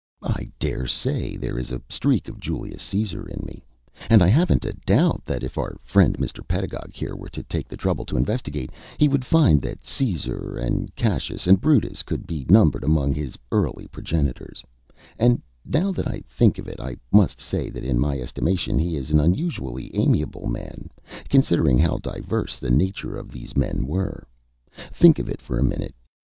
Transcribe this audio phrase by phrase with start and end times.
[0.23, 3.63] I dare say there is a streak of Julius Cæsar in me,
[4.09, 6.39] and I haven't a doubt that if our friend Mr.
[6.47, 10.89] Pedagog here were to take the trouble to investigate, he would find that Cæsar and
[10.95, 14.65] Cassius and Brutus could be numbered among his early progenitors
[15.19, 18.95] and now that I think of it, I must say that in my estimation he
[18.97, 20.89] is an unusually amiable man,
[21.29, 24.23] considering how diverse the nature of these men were.
[24.91, 25.93] Think of it for a minute.